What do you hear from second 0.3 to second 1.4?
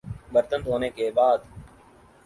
برتن دھونے کے بعد